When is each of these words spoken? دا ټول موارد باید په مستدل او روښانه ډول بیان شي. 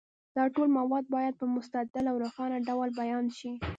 دا 0.37 0.43
ټول 0.55 0.67
موارد 0.77 1.05
باید 1.15 1.33
په 1.37 1.45
مستدل 1.55 2.05
او 2.11 2.15
روښانه 2.23 2.57
ډول 2.67 2.89
بیان 3.01 3.25
شي. 3.37 3.51